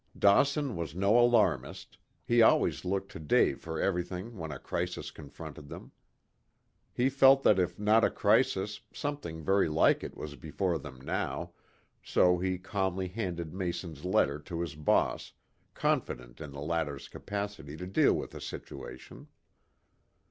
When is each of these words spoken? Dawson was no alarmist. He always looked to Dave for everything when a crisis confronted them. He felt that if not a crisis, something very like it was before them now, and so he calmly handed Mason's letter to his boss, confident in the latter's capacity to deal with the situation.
Dawson 0.17 0.75
was 0.75 0.95
no 0.95 1.19
alarmist. 1.19 1.99
He 2.25 2.41
always 2.41 2.83
looked 2.83 3.11
to 3.11 3.19
Dave 3.19 3.59
for 3.61 3.79
everything 3.79 4.35
when 4.35 4.51
a 4.51 4.57
crisis 4.57 5.11
confronted 5.11 5.69
them. 5.69 5.91
He 6.91 7.07
felt 7.07 7.43
that 7.43 7.59
if 7.59 7.77
not 7.77 8.03
a 8.03 8.09
crisis, 8.09 8.81
something 8.91 9.43
very 9.43 9.69
like 9.69 10.03
it 10.03 10.17
was 10.17 10.35
before 10.35 10.79
them 10.79 10.99
now, 11.01 11.41
and 11.41 11.49
so 12.01 12.39
he 12.39 12.57
calmly 12.57 13.09
handed 13.09 13.53
Mason's 13.53 14.03
letter 14.03 14.39
to 14.39 14.61
his 14.61 14.73
boss, 14.73 15.33
confident 15.75 16.41
in 16.41 16.49
the 16.51 16.61
latter's 16.61 17.07
capacity 17.07 17.77
to 17.77 17.85
deal 17.85 18.13
with 18.15 18.31
the 18.31 18.41
situation. 18.41 19.27